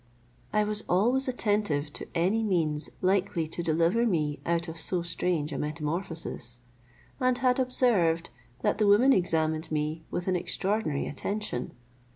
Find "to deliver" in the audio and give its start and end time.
3.49-4.07